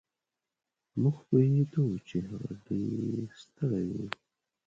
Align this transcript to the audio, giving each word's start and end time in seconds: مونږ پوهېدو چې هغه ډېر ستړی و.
مونږ 1.01 1.17
پوهېدو 1.27 1.85
چې 2.07 2.17
هغه 2.29 2.51
ډېر 2.67 3.23
ستړی 3.43 3.85
و. 3.97 3.99